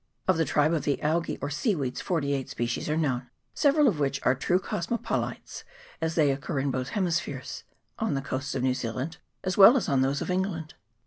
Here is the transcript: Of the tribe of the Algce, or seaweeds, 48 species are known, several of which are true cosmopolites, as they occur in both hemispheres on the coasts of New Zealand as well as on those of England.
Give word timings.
Of 0.27 0.37
the 0.37 0.45
tribe 0.45 0.73
of 0.73 0.83
the 0.83 0.97
Algce, 1.03 1.37
or 1.43 1.51
seaweeds, 1.51 2.01
48 2.01 2.49
species 2.49 2.89
are 2.89 2.97
known, 2.97 3.29
several 3.53 3.87
of 3.87 3.99
which 3.99 4.19
are 4.25 4.33
true 4.33 4.57
cosmopolites, 4.59 5.63
as 6.01 6.15
they 6.15 6.31
occur 6.31 6.57
in 6.57 6.71
both 6.71 6.89
hemispheres 6.97 7.65
on 7.99 8.15
the 8.15 8.21
coasts 8.23 8.55
of 8.55 8.63
New 8.63 8.73
Zealand 8.73 9.17
as 9.43 9.57
well 9.59 9.77
as 9.77 9.87
on 9.87 10.01
those 10.01 10.19
of 10.19 10.31
England. 10.31 10.73